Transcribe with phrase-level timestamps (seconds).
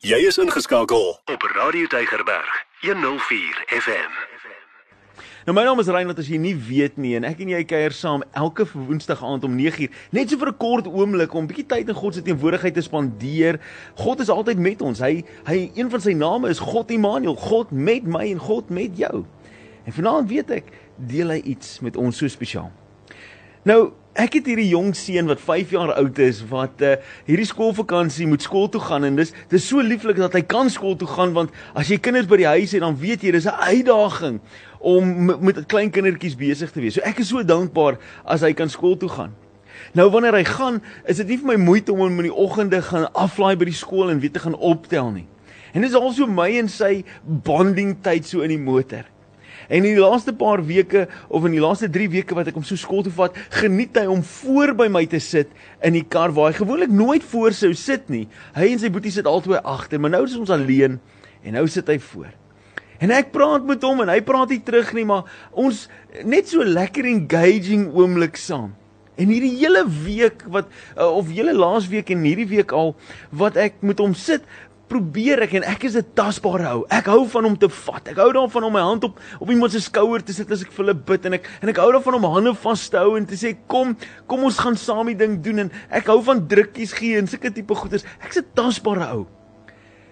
[0.00, 4.14] Jy is ingeskakel op Radio Tygerberg 104 FM.
[5.44, 7.92] Nou my naam is Reinhard as jy nie weet nie en ek en jy kuier
[7.92, 11.66] saam elke woensdag aand om 9uur net so vir 'n kort oomblik om 'n bietjie
[11.68, 13.60] tyd in God se teenwoordigheid te spandeer.
[14.00, 15.04] God is altyd met ons.
[15.04, 18.96] Hy hy een van sy name is God Immanuel, God met my en God met
[18.96, 19.26] jou.
[19.84, 22.72] En vanaand weet ek deel hy iets met ons so spesiaal.
[23.68, 26.94] Nou, ek het hierdie jong seun wat 5 jaar oud is wat uh,
[27.26, 30.96] hierdie skoolvakansie moet skool toe gaan en dis dis so lieflik dat hy kan skool
[30.96, 33.60] toe gaan want as jy kinders by die huis het dan weet jy dis 'n
[33.60, 34.40] uitdaging
[34.80, 35.12] om
[35.44, 36.96] met klein kindertjies besig te wees.
[36.96, 39.36] So ek is so dankbaar as hy kan skool toe gaan.
[39.92, 42.80] Nou wanneer hy gaan, is dit nie vir my moeite om hom in die oggende
[42.80, 45.28] gaan aflaai by die skool en weer te gaan optel nie.
[45.74, 49.04] En dit is also my en sy bonding tyd so in die motor.
[49.70, 52.66] En in die laaste paar weke of in die laaste 3 weke wat ek hom
[52.66, 55.52] so skool toe vat, geniet hy om voor by my te sit
[55.86, 58.24] in die kar waar hy gewoonlik nooit voor sou sit nie.
[58.58, 60.98] Hy en sy boetie sit albei agter, maar nou is ons alleen
[61.46, 62.32] en nou sit hy voor.
[63.00, 65.86] En ek praat met hom en hy praat nie terug nie, maar ons
[66.26, 68.74] net so lekker engaging oomblik saam.
[69.20, 72.94] En hierdie hele week wat uh, of hele laasweek en hierdie week al
[73.36, 74.44] wat ek met hom sit,
[74.90, 76.84] probeer ek en ek is 'n tasbare ou.
[76.90, 78.08] Ek hou van om te vat.
[78.08, 80.72] Ek hou daarvan om my hand op op iemand se skouer te sit as ek
[80.72, 83.26] vir hulle bid en ek en ek hou daarvan om hande vas te hou en
[83.26, 83.96] te sê kom,
[84.26, 87.52] kom ons gaan saam die ding doen en ek hou van drukkies gee en sulke
[87.52, 88.04] tipe goeders.
[88.24, 89.26] Ek's 'n tasbare ou.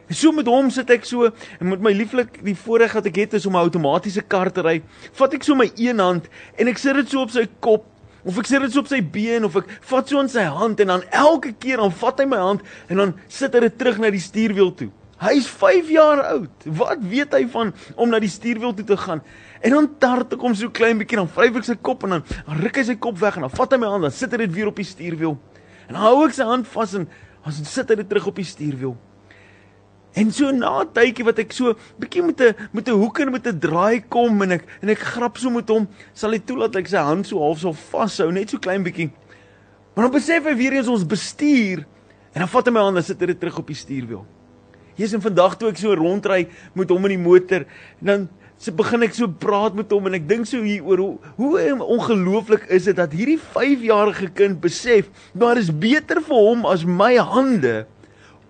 [0.08, 1.26] En so met hom sit ek so
[1.60, 4.62] en met my lieflik die voorreg wat ek het is om 'n outomatiese kar te
[4.62, 4.82] ry.
[5.12, 7.84] Vat ek so my een hand en ek sit dit so op sy kop
[8.28, 10.80] of ek sit dit so op sy been of ek vat so in sy hand
[10.84, 14.00] en dan elke keer dan vat hy my hand en dan sit hy dit terug
[14.02, 14.90] na die stuurwiel toe.
[15.18, 16.66] Hy is 5 jaar oud.
[16.78, 19.24] Wat weet hy van om na die stuurwiel toe te gaan?
[19.64, 22.26] En dan tart ek hom so klein bietjie dan vryf ek sy kop en dan,
[22.60, 24.54] ruk hy sy kop weg en dan vat hy my hand dan sit hy dit
[24.54, 25.34] weer op die stuurwiel.
[25.88, 28.46] En dan hou ek sy hand vas en dan sit hy dit terug op die
[28.46, 28.94] stuurwiel.
[30.18, 33.30] En so na 'n tydjie wat ek so bietjie met 'n met 'n hoek en
[33.30, 36.74] met 'n draai kom en ek en ek grap so met hom, sal hy toelaat
[36.76, 39.10] ek sy hand so half so vashou, net so klein bietjie.
[39.94, 41.86] Maar dan besef hy weer eens ons bestuur
[42.34, 44.26] en dan vat hy my hand en sit dit terug op die stuurwiel.
[44.96, 47.64] Jesus en vandag toe ek so rondry met hom in die motor,
[48.00, 48.28] dan
[48.58, 51.84] se begin ek so praat met hom en ek dink so hier oor hoe hoe
[51.84, 57.14] ongelooflik is dit dat hierdie 5-jarige kind besef, maar is beter vir hom as my
[57.16, 57.86] hande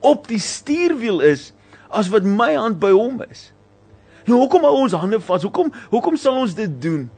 [0.00, 1.52] op die stuurwiel is
[1.90, 3.52] as wat my hand by hom is.
[4.28, 5.42] Nou hoekom hou ons hande vas?
[5.42, 7.08] Hoekom hoekom sal ons dit doen?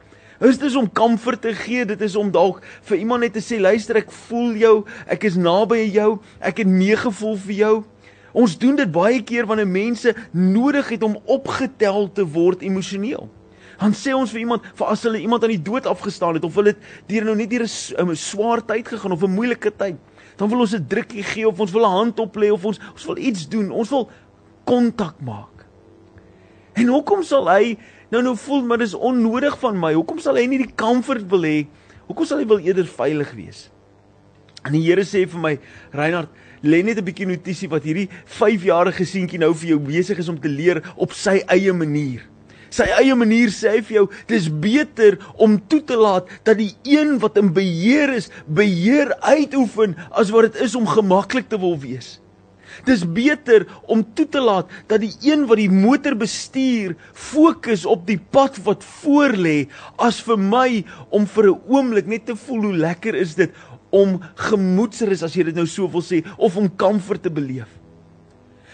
[0.41, 1.85] Is dit om comfort te gee?
[1.85, 5.35] Dit is om dalk vir iemand net te sê, luister, ek voel jou, ek is
[5.37, 7.75] naby jou, ek het meegevoel vir jou.
[8.33, 13.27] Ons doen dit baie keer wanneer mense nodig het om opgetel te word emosioneel.
[13.81, 16.57] Dan sê ons vir iemand, vir as hulle iemand aan die dood afgestaan het of
[16.57, 16.73] hulle
[17.09, 19.97] deur nou net deur 'n swaar tyd gegaan of 'n moeilike tyd,
[20.37, 22.79] dan wil ons 'n drukkie gee of ons wil 'n hand op lê of ons
[22.93, 23.71] ons wil iets doen.
[23.71, 24.09] Ons wil
[24.65, 25.65] kontak maak.
[26.77, 27.75] En hoekom sal hy
[28.11, 29.93] nou nou voel maar dis onnodig van my?
[29.93, 31.67] Hoekom sal hy nie die comfort wil hê?
[32.07, 33.69] Hoekom sal hy wil eerder veilig wees?
[34.67, 35.53] En die Here sê vir my,
[35.95, 36.29] Reinhard,
[36.61, 40.39] lê net 'n bietjie notisie wat hierdie 5-jarige seentjie nou vir jou besig is om
[40.39, 42.21] te leer op sy eie manier.
[42.71, 46.71] Sy eie manier sê hy vir jou, dis beter om toe te laat dat die
[46.87, 51.75] een wat in beheer is, beheer uitoefen as wat dit is om gemaklik te wil
[51.77, 52.21] wees.
[52.87, 58.05] Dis beter om toe te laat dat die een wat die motor bestuur fokus op
[58.07, 59.67] die pad wat voor lê
[59.97, 63.51] as vir my om vir 'n oomblik net te voel hoe lekker is dit
[63.91, 67.67] om gemoedsrus as jy dit nou so wil sê of om comfort te beleef.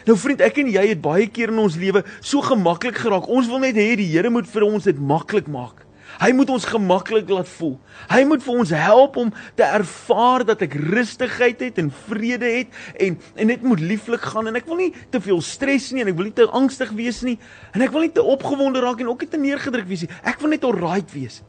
[0.06, 3.28] Nou vriend, ek en jy het baie keer in ons lewe so gemaklik geraak.
[3.28, 5.87] Ons wil net hê die Here moet vir ons dit maklik maak.
[6.18, 7.76] Hy moet ons gemaklik laat voel.
[8.10, 12.80] Hy moet vir ons help om te ervaar dat ek rustigheid het en vrede het
[12.98, 16.10] en en dit moet lieflik gaan en ek wil nie te veel stres nie en
[16.10, 17.38] ek wil nie te angstig wees nie
[17.74, 20.12] en ek wil nie te opgewonde raak en ook nie te neergedruk wees nie.
[20.26, 21.44] Ek wil net alright wees.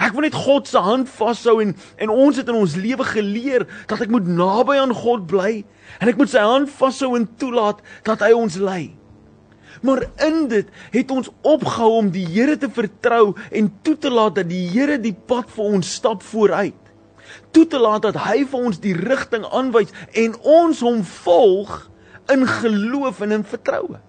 [0.00, 3.68] Ek wil net God se hand vashou en en ons het in ons lewe geleer
[3.90, 5.62] dat ek moet naby aan God bly
[6.00, 8.94] en ek moet sy hand vashou en toelaat dat hy ons lei.
[9.82, 14.34] Maar in dit het ons opgehou om die Here te vertrou en toe te laat
[14.34, 16.80] dat die Here die pad vir ons stap vooruit.
[17.50, 21.90] Toe te laat dat hy vir ons die rigting aanwys en ons hom volg
[22.32, 24.00] in geloof en in vertroue.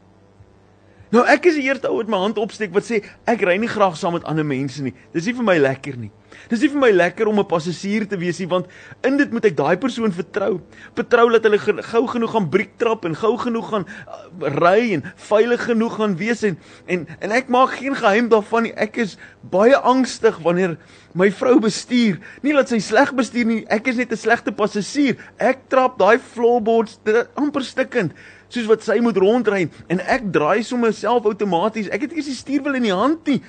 [1.13, 3.69] Nou ek is die eerste ou wat my hand opsteek wat sê ek ry nie
[3.69, 4.93] graag saam met ander mense nie.
[5.13, 6.09] Dis nie vir my lekker nie.
[6.49, 8.67] Dis nie vir my lekker om 'n passasier te wees nie want
[9.03, 10.61] in dit moet ek daai persoon vertrou.
[10.95, 15.65] Vertrou dat hulle gou genoeg gaan briektrap en gou genoeg gaan uh, ry en veilig
[15.65, 16.57] genoeg gaan wees en
[16.87, 18.73] en en ek maak geen geheim daarvan nie.
[18.73, 20.77] Ek is baie angstig wanneer
[21.13, 22.19] my vrou bestuur.
[22.41, 25.15] Nie dat sy sleg bestuur nie, ek is net 'n slegte passasier.
[25.37, 26.99] Ek trap daai floorboards
[27.35, 28.11] amper stikkend.
[28.47, 31.89] Soos wat sy moet rondry en ek draai sommer self outomaties.
[31.89, 33.41] Ek het eers die stuurwiel in die hand nie.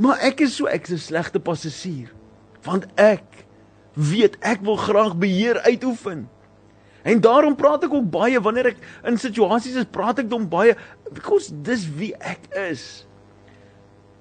[0.00, 2.08] Maar ek is so ek's 'n slegte passasier.
[2.64, 3.46] Want ek
[3.94, 6.28] weet ek wil graag beheer uitoefen.
[7.02, 10.76] En daarom praat ek ook baie wanneer ek in situasies is, praat ek dan baie
[11.12, 13.06] because dis wie ek is.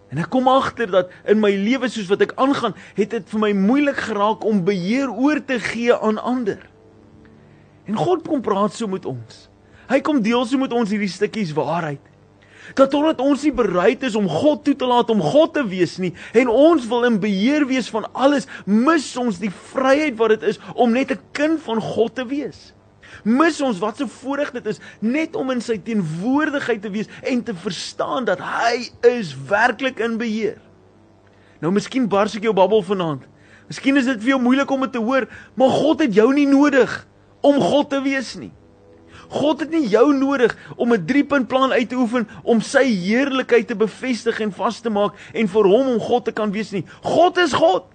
[0.10, 3.40] En ek kom agter dat in my lewe soos wat ek aangaan, het dit vir
[3.40, 6.64] my moeilik geraak om beheer oor te gee aan ander.
[7.86, 9.49] En God kom praat so met ons.
[9.90, 12.02] Hy kom deel so met ons hierdie stukkies waarheid.
[12.78, 15.96] Dat totdat ons nie bereid is om God toe te laat om God te wees
[15.98, 20.52] nie en ons wil in beheer wees van alles, mis ons die vryheid wat dit
[20.52, 22.74] is om net 'n kind van God te wees.
[23.24, 27.44] Mis ons wat so voorreg dit is net om in sy teenwoordigheid te wees en
[27.44, 30.62] te verstaan dat hy is werklik in beheer.
[31.60, 33.26] Nou miskien bars ek jou babbel vanaand.
[33.68, 36.48] Miskien is dit vir jou moeilik om dit te hoor, maar God het jou nie
[36.48, 37.08] nodig
[37.42, 38.52] om God te wees nie.
[39.30, 43.68] God het nie jou nodig om 'n 3-punt plan uit te oefen om sy heerlikheid
[43.68, 46.86] te bevestig en vas te maak en vir hom om God te kan wees nie.
[47.02, 47.86] God is God.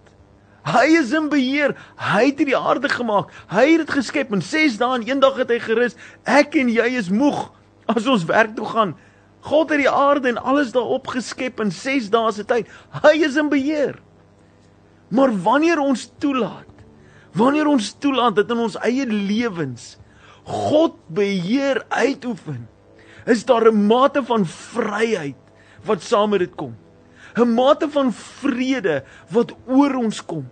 [0.64, 1.76] Hy is in beheer.
[1.96, 3.28] Hy het die aarde gemaak.
[3.48, 5.96] Hy het dit geskep in 6 dae en een dag het hy gerus.
[6.24, 7.50] Ek en jy is moeg
[7.86, 8.94] as ons werk toe gaan.
[9.40, 12.66] God het die aarde en alles daarop geskep in 6 dae se tyd.
[13.02, 14.00] Hy is in beheer.
[15.10, 16.74] Maar wanneer ons toelaat
[17.34, 19.96] Wanneer ons toelaat dat in ons eie lewens
[20.44, 22.68] God beheer uitoefen,
[23.26, 25.40] is daar 'n mate van vryheid
[25.84, 26.76] wat saam met dit kom.
[27.34, 30.46] 'n Mate van vrede wat oor ons kom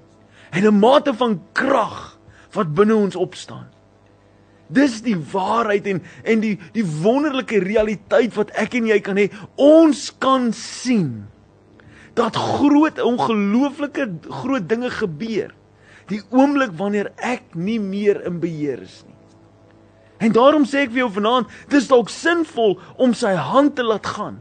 [0.51, 2.19] en 'n mate van krag
[2.53, 3.69] wat binne ons opstaan.
[4.73, 9.31] Dis die waarheid en en die die wonderlike realiteit wat ek en jy kan hê.
[9.57, 11.27] Ons kan sien
[12.15, 15.55] dat groot ongelooflike groot dinge gebeur
[16.11, 19.12] die oomblik wanneer ek nie meer in beheer is nie.
[20.23, 24.07] En daarom sê ek vir jou vanaand, dis dalk sinvol om sy hand te laat
[24.07, 24.39] gaan.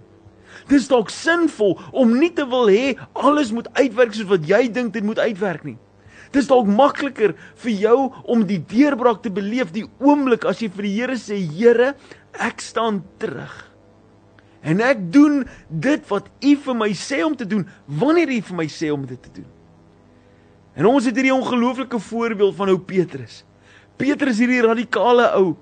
[0.70, 4.94] Dis dalk sinvol om nie te wil hê alles moet uitwerk soos wat jy dink
[4.94, 5.80] dit moet uitwerk nie.
[6.32, 7.34] Dis dalk makliker
[7.64, 7.98] vir jou
[8.30, 11.92] om die deurbraak te beleef die oomblik as jy vir die Here sê, Here,
[12.40, 13.52] ek staan terug.
[14.62, 18.60] En ek doen dit wat U vir my sê om te doen, wanneer U vir
[18.62, 19.50] my sê om dit te doen.
[20.78, 23.42] En ons het hierdie ongelooflike voorbeeld van ou Petrus.
[24.02, 25.54] Petrus hierdie radikale ou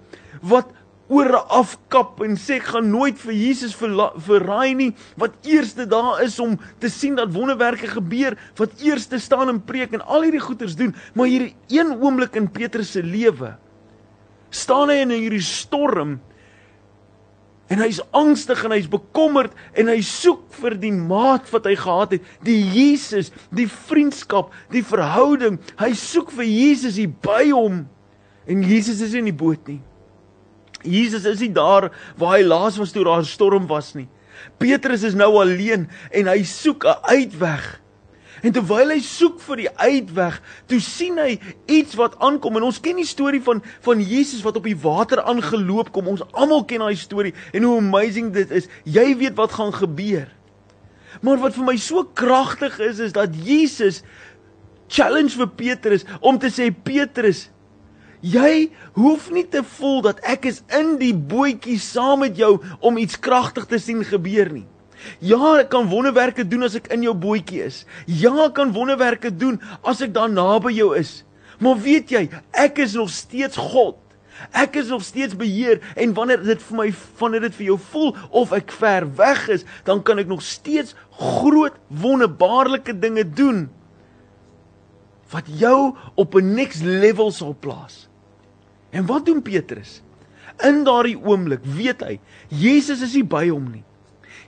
[0.50, 0.72] wat
[1.10, 4.90] oor afkap en sê ek gaan nooit vir Jesus verraai nie
[5.20, 9.96] wat eerste daar is om te sien dat wonderwerke gebeur wat eerste staan en preek
[9.98, 13.56] en al hierdie goeters doen maar hierdie een oomblik in Petrus se lewe
[14.54, 16.20] staan hy in hierdie storm
[17.70, 22.16] En hy's angstig en hy's bekommerd en hy soek vir die maat wat hy gehad
[22.16, 25.60] het, die Jesus, die vriendskap, die verhouding.
[25.78, 27.84] Hy soek vir Jesus hier by hom.
[28.50, 29.80] En Jesus is nie in die boot nie.
[30.82, 34.08] Jesus is nie daar waar hy laas was toe daar 'n storm was nie.
[34.58, 37.80] Petrus is nou alleen en hy soek 'n uitweg.
[38.42, 42.80] En terwyl hy soek vir die uitweg, toe sien hy iets wat aankom en ons
[42.80, 46.08] ken die storie van van Jesus wat op die water aangeloop kom.
[46.08, 48.70] Ons almal ken daai storie en hoe amazing dit is.
[48.84, 50.28] Jy weet wat gaan gebeur.
[51.22, 54.04] Maar wat vir my so kragtig is is dat Jesus
[54.88, 57.50] challenge vir Petrus om te sê Petrus
[58.20, 63.00] Jy hoef nie te voel dat ek is in die bootjie saam met jou om
[63.00, 64.66] iets kragtig te sien gebeur nie.
[65.24, 67.86] Ja, ek kan wonderwerke doen as ek in jou bootjie is.
[68.06, 71.24] Ja, ek kan wonderwerke doen as ek daar naby jou is.
[71.64, 73.96] Maar weet jy, ek is nog steeds God.
[74.56, 76.88] Ek is nog steeds beheer en wanneer dit vir my
[77.20, 80.96] wanneer dit vir jou voel of ek ver weg is, dan kan ek nog steeds
[81.20, 83.68] groot wonderbaarlike dinge doen
[85.32, 88.09] wat jou op 'n next level sal plaas.
[88.90, 90.02] En wat doen Petrus?
[90.66, 93.84] In daardie oomblik weet hy, Jesus is nie by hom nie.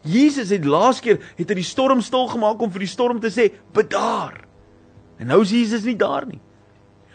[0.02, 3.30] Jesus het laas keer het hy die storm stil gemaak om vir die storm te
[3.30, 4.42] sê bedaar.
[5.22, 6.42] En nou is Jesus nie daar nie.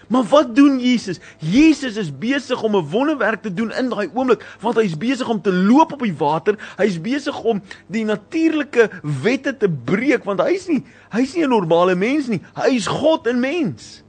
[0.06, 1.18] Maar wat doen Jesus?
[1.38, 5.42] Jesus is besig om 'n wonderwerk te doen in daai oomblik want hy's besig om
[5.42, 6.59] te loop op die water.
[6.76, 8.90] Hy's besig om die natuurlike
[9.23, 12.40] wette te breek want hy's nie hy's nie 'n normale mens nie.
[12.54, 14.06] Hy's God en mens.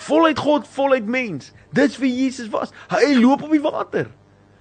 [0.00, 1.52] Voluit God, voluit mens.
[1.76, 2.72] Dis wie Jesus was.
[2.88, 4.08] Hy loop op die water.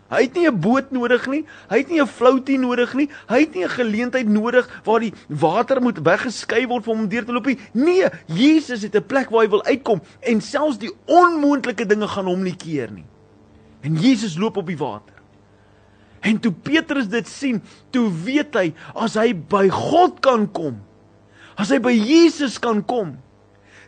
[0.09, 1.45] Hy het nie 'n boot nodig nie.
[1.69, 3.09] Hy het nie 'n floutie nodig nie.
[3.27, 7.09] Hy het nie 'n geleentheid nodig waar die water moet weggeskei word vir hom om
[7.09, 7.59] deur te loop nie.
[7.73, 12.25] Nee, Jesus het 'n plek waar hy wil uitkom en selfs die onmoontlike dinge gaan
[12.25, 13.05] hom nie keer nie.
[13.81, 15.13] En Jesus loop op die water.
[16.21, 20.81] En toe Petrus dit sien, toe weet hy as hy by God kan kom,
[21.55, 23.17] as hy by Jesus kan kom,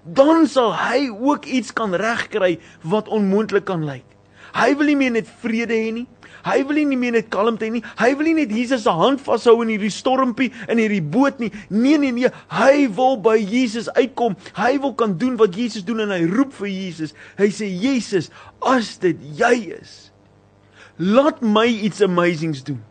[0.04, 4.06] dan sal hy ook iets kan regkry wat onmoontlik kan lyk.
[4.52, 6.08] Hy wil nie meer net vrede hê nie.
[6.42, 7.84] Hy wil nie meer net kalmte hê nie.
[8.00, 11.52] Hy wil nie net Jesus se hand vashou in hierdie stormpie in hierdie boot nie.
[11.70, 14.36] Nee nee nee, hy wil by Jesus uitkom.
[14.58, 17.16] Hy wil kan doen wat Jesus doen en hy roep vir Jesus.
[17.40, 18.32] Hy sê Jesus,
[18.66, 20.10] as dit jy is,
[20.98, 22.82] laat my iets amazings doen.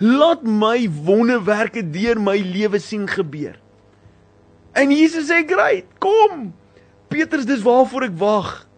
[0.00, 3.58] Laat my wonderwerke deur my lewe sien gebeur.
[4.72, 6.54] En Jesus sê, "Great, kom."
[7.08, 8.70] Petrus, dis waarvoor ek wag.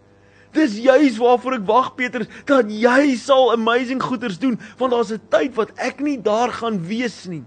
[0.53, 5.21] Dis juis waarvoor ek wag Petrus dat jy sal amazing goeders doen want daar's 'n
[5.29, 7.45] tyd wat ek nie daar gaan wees nie.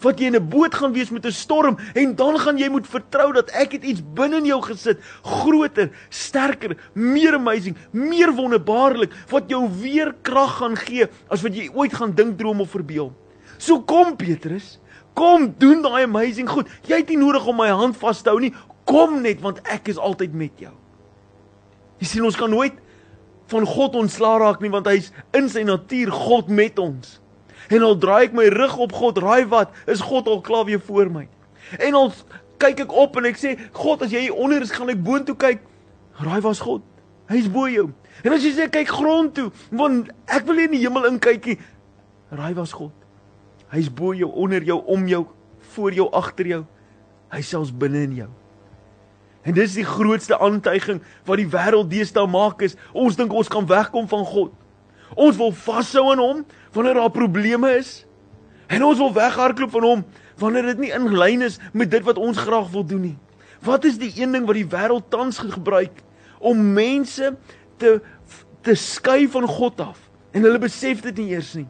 [0.00, 2.86] Wat jy in 'n boot gaan wees met 'n storm en dan gaan jy moet
[2.86, 9.10] vertrou dat ek het iets binne in jou gesit, groter, sterker, meer amazing, meer wonderbaarlik
[9.30, 13.12] wat jou weer krag gaan gee as wat jy ooit gaan dink, droom of verbeel.
[13.58, 14.78] So kom Petrus,
[15.18, 16.70] kom doen daai amazing goed.
[16.86, 18.52] Jy het nie nodig om my hand vas te hou nie.
[18.88, 20.74] Kom net want ek is altyd met jou.
[21.98, 22.76] Jy sien ons kan nooit
[23.48, 27.16] van God ontslaa raak nie want hy's in sy natuur God met ons.
[27.68, 30.80] En al draai ek my rug op God, raai wat, is God al klaar weer
[30.80, 31.26] voor my.
[31.76, 32.12] En al
[32.62, 35.36] kyk ek op en ek sê, God, as jy hier onder is, gaan ek boontoe
[35.38, 35.64] kyk.
[36.22, 36.84] Raai waar's God?
[37.28, 37.90] Hy's bo jou.
[38.24, 41.50] En as jy sê kyk grond toe, want ek wil nie in die hemel inkyk
[41.52, 41.58] nie.
[42.32, 42.94] Raai waar's God?
[43.72, 45.26] Hy's bo jou, onder jou, om jou,
[45.74, 46.62] voor jou, agter jou.
[47.32, 48.28] Hy selfs binne in jou.
[49.48, 53.66] En dis die grootste aantuiging wat die wêreld deesdae maak is, ons dink ons kan
[53.68, 54.52] wegkom van God.
[55.16, 56.42] Ons wil vashou aan hom
[56.74, 58.02] wanneer daar probleme is.
[58.68, 60.04] En ons wil weghardloop van hom
[60.38, 63.16] wanneer dit nie in lyn is met dit wat ons graag wil doen nie.
[63.64, 66.04] Wat is die een ding wat die wêreld tans gebruik
[66.38, 67.34] om mense
[67.80, 67.98] te
[68.62, 69.98] te skei van God af?
[70.34, 71.66] En hulle besef dit nie eers nie.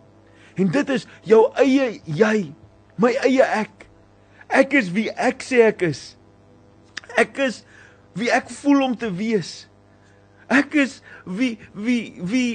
[0.58, 2.36] En dit is jou eie jy,
[2.98, 3.86] my eie ek.
[4.48, 6.02] Ek is wie ek sê ek is.
[7.18, 7.62] Ek is
[8.18, 9.68] wie ek voel om te wees.
[10.48, 10.98] Ek is
[11.28, 12.50] wie wie wie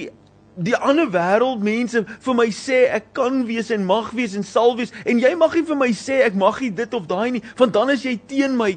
[0.53, 4.75] die ander wêreld mense vir my sê ek kan wees en mag wees en sal
[4.77, 7.43] wees en jy mag nie vir my sê ek mag nie dit of daai nie
[7.57, 8.73] want dan is jy teen my.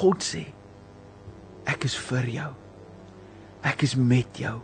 [0.00, 0.46] God sê
[1.68, 2.50] ek is vir jou.
[3.66, 4.60] Ek is met jou.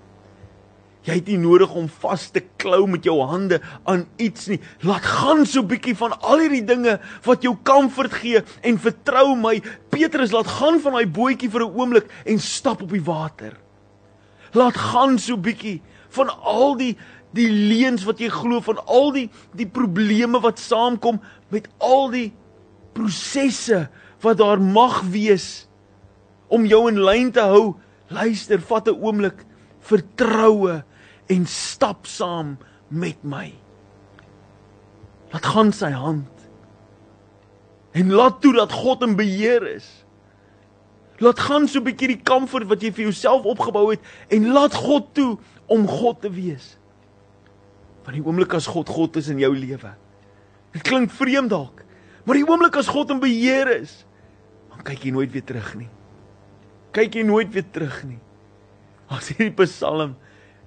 [1.09, 4.59] Jy het nie nodig om vas te klou met jou hande aan iets nie.
[4.85, 9.55] Laat gaan so bietjie van al hierdie dinge wat jou comfort gee en vertrou my.
[9.89, 13.57] Petrus, laat gaan van daai bootjie vir 'n oomblik en stap op die water.
[14.53, 16.97] Laat gaan so bietjie van al die
[17.33, 22.33] die leuns wat jy glo van al die die probleme wat saamkom met al die
[22.93, 23.89] prosesse
[24.21, 25.69] wat daar mag wees
[26.49, 27.77] om jou in lyn te hou.
[28.09, 29.45] Luister, vat 'n oomblik
[29.81, 30.83] vertroue
[31.29, 32.57] en stap saam
[32.89, 33.53] met my.
[35.33, 36.31] Laat gaan sy hand.
[37.93, 39.89] En laat toe dat God in beheer is.
[41.19, 44.75] Laat gaan so 'n bietjie die comfort wat jy vir jouself opgebou het en laat
[44.75, 46.79] God toe om God te wees.
[48.05, 49.95] Want die oomblik as God God is in jou lewe.
[50.73, 51.85] Dit klink vreemd dalk,
[52.25, 54.07] maar die oomblik as God in beheer is,
[54.71, 55.89] dan kyk jy nooit weer terug nie.
[56.93, 58.21] Kyk jy nooit weer terug nie.
[59.09, 60.17] As hierdie Psalm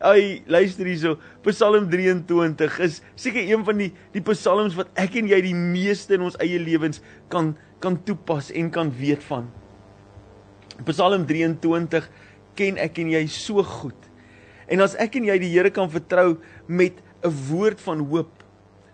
[0.02, 1.20] Ai, luister hierso.
[1.46, 6.18] Psalm 23 is seker een van die die psalms wat ek en jy die meeste
[6.18, 9.46] in ons eie lewens kan kan toepas en kan weet van.
[10.90, 12.10] Psalm 23
[12.58, 14.10] ken ek en jy so goed.
[14.66, 18.34] En as ek en jy die Here kan vertrou met 'n woord van hoop,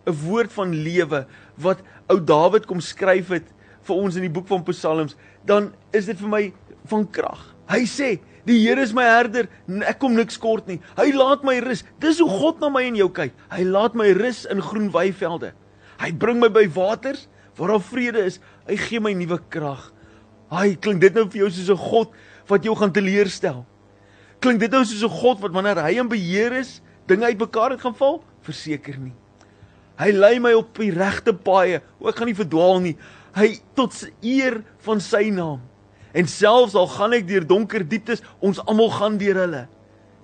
[0.08, 3.48] 'n woord van lewe wat ou Dawid kom skryf het
[3.82, 6.54] vir ons in die boek van Psalms, dan is dit vir my
[6.86, 7.57] van krag.
[7.68, 9.50] Hy sê, Die Here is my herder,
[9.84, 10.78] ek kom niks kort nie.
[10.96, 11.82] Hy laat my rus.
[12.00, 13.34] Dis hoe God na my en jou kyk.
[13.52, 15.52] Hy laat my rus in groen weivelde.
[16.00, 17.26] Hy bring my by waters
[17.58, 18.40] waar daar vrede is.
[18.70, 19.90] Hy gee my nuwe krag.
[20.54, 22.16] Hy klink dit nou vir jou soos 'n God
[22.48, 23.66] wat jou gaan teleurstel?
[24.40, 27.82] Klink dit nou soos 'n God wat wanneer hy in beheer is, dinge uitmekaar het
[27.82, 28.24] gaan val?
[28.44, 29.14] Verseker nie.
[30.00, 31.82] Hy lei my op die regte paaie.
[32.00, 32.98] O, ek gaan nie verdwaal nie.
[33.36, 35.60] Hy tot eer van sy naam.
[36.14, 39.68] En selfs al gaan ek deur donker dieptes, ons almal gaan deur hulle.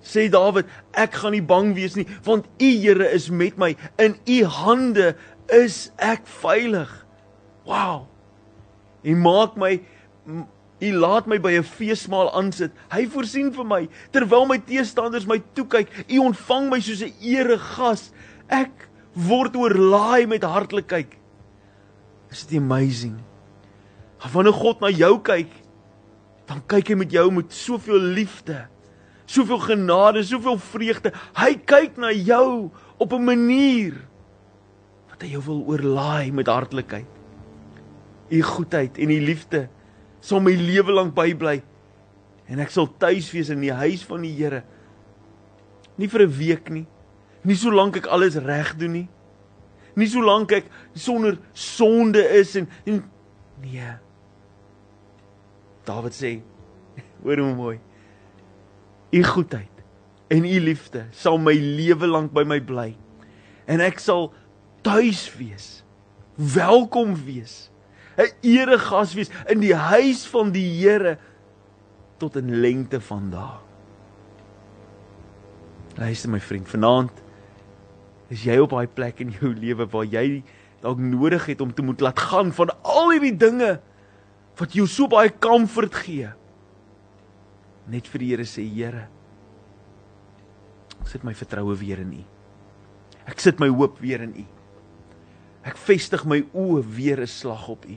[0.04, 3.72] Sê Dawid, ek gaan nie bang wees nie, want U Here is met my.
[3.98, 5.14] In U hande
[5.48, 6.90] is ek veilig.
[7.64, 8.06] Wow.
[9.04, 9.78] U maak my
[10.84, 12.72] U laat my by 'n feesmaal aansit.
[12.90, 15.88] Hy voorsien vir my terwyl my teestanders my toe kyk.
[16.10, 18.12] U ontvang my soos 'n eregas.
[18.48, 21.14] Ek word oorlaai met hartlikheid.
[22.30, 23.22] Is dit amazing?
[24.32, 25.48] Wanneer God na jou kyk,
[26.46, 28.66] dan kyk hy met jou met soveel liefde,
[29.24, 31.12] soveel genade, soveel vreugde.
[31.38, 33.94] Hy kyk na jou op 'n manier
[35.10, 37.06] wat hy jou wil oorlaai met hartlikheid.
[38.30, 39.68] U goedheid en u liefde
[40.20, 41.62] sal my lewe lank bybly
[42.48, 44.62] en ek sal tuis wees in die huis van die Here
[45.96, 46.86] Nie vir 'n week nie.
[47.44, 49.08] Nie solank ek alles reg doen nie.
[49.94, 53.04] Nie solank ek sonder sonde is en, en
[53.62, 53.92] nee.
[55.84, 56.38] Dawid sê,
[57.22, 57.78] hoor hoe mooi.
[59.14, 59.70] U goedheid
[60.32, 62.94] en u liefde sal my lewe lank by my bly.
[63.70, 64.32] En ek sal
[64.84, 65.68] tuis wees.
[66.34, 67.70] Welkom wees.
[68.16, 71.18] 'n Eregas wees in die huis van die Here
[72.18, 73.58] tot in lengte van dae.
[75.98, 77.22] Luister my vriend, vanaand
[78.32, 80.42] is jy op daai plek in jou lewe waar jy
[80.82, 83.80] dalk nodig het om te moet laat gaan van al hierdie dinge
[84.58, 86.30] wat jou so baie comfort gee.
[87.90, 89.08] Net vir die Here sê, Here,
[91.00, 92.22] ek sit my vertroue weer in U.
[93.28, 94.44] Ek sit my hoop weer in U.
[95.64, 97.96] Ek vestig my oë weer 'n slag op U.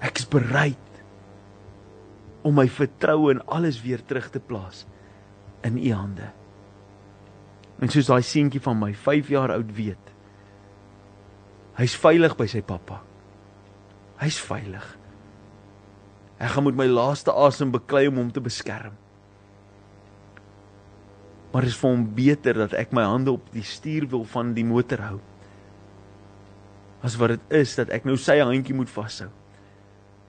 [0.00, 0.76] Ek is bereid
[2.42, 4.86] om my vertroue in alles weer terug te plaas
[5.62, 6.32] in U hande.
[7.80, 10.12] En soos daai seentjie van my 5 jaar oud weet.
[11.78, 13.00] Hy's veilig by sy pappa.
[14.20, 15.01] Hy's veilig.
[16.42, 18.96] Ek gaan met my laaste asem beklei om hom te beskerm.
[21.52, 24.64] Maar dit is vir hom beter dat ek my hande op die stuurwiel van die
[24.66, 25.18] motor hou.
[27.04, 29.28] As wat dit is dat ek nou sy handjie moet vashou.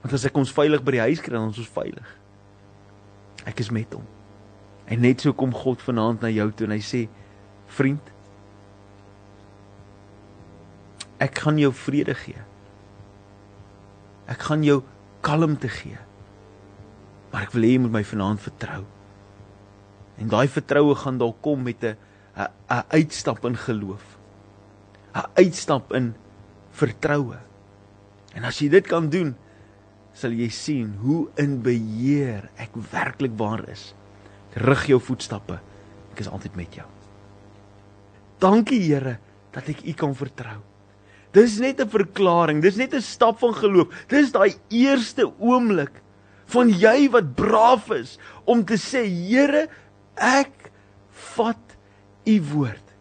[0.04, 2.08] Want as ek ons veilig by die huis kry, dan is ons veilig.
[3.48, 4.04] Ek is met hom.
[4.84, 7.06] En net so kom God vanaand na jou toe en hy sê:
[7.72, 8.10] Vriend,
[11.24, 12.42] ek gaan jou vrede gee.
[14.28, 14.82] Ek gaan jou
[15.24, 16.03] kalmte gee.
[17.34, 18.84] Maar ek wil hê jy moet my vanaand vertrou.
[20.22, 21.96] En daai vertroue gaan dalk kom met 'n
[22.38, 24.04] 'n uitstap in geloof.
[25.14, 26.14] 'n Uitstap in
[26.70, 27.38] vertroue.
[28.34, 29.34] En as jy dit kan doen,
[30.14, 33.94] sal jy sien hoe in beheer ek werklik waar is.
[34.54, 35.58] Rig jou voetstappe.
[36.12, 36.86] Ek is altyd met jou.
[38.38, 39.18] Dankie Here
[39.50, 40.62] dat ek U kan vertrou.
[41.32, 43.88] Dis net 'n verklaring, dis net 'n stap van geloof.
[44.06, 46.03] Dis daai eerste oomblik
[46.52, 49.66] van jy wat braaf is om te sê Here,
[50.16, 50.70] ek
[51.34, 51.76] vat
[52.24, 52.92] U woord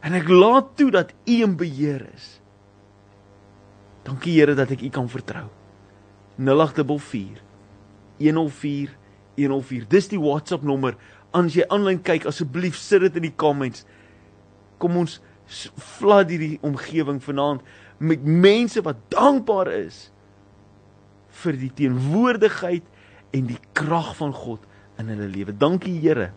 [0.00, 2.40] en ek laat toe dat U in beheer is.
[4.06, 5.48] Dankie Here dat ek U kan vertrou.
[6.40, 7.42] 0844
[8.20, 8.96] 104
[9.36, 9.88] 104.
[9.88, 10.96] Dis die WhatsApp nommer.
[11.36, 13.84] As jy aanlyn kyk, asseblief sit dit in die comments
[14.80, 15.18] kom ons
[15.98, 17.64] vlad hierdie omgewing vanaand
[18.00, 20.08] met mense wat dankbaar is
[21.42, 22.86] vir die teenwoordigheid
[23.36, 24.66] en die krag van God
[25.00, 25.54] in hulle lewe.
[25.56, 26.30] Dankie Here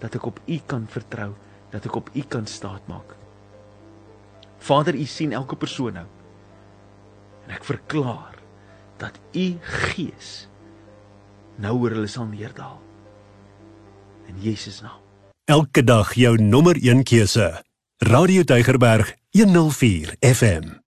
[0.00, 1.32] dat ek op U kan vertrou,
[1.70, 3.16] dat ek op U kan staatmaak.
[4.60, 6.06] Vader, U sien elke persoon nou.
[7.46, 8.38] En ek verklaar
[9.00, 10.48] dat U Gees
[11.60, 12.78] nou oor hulle sal neerdal.
[14.28, 15.00] In Jesus naam.
[15.50, 17.48] Elke dag jou nommer 1 keuse.
[18.00, 20.80] Radio Deugerberg 104 FM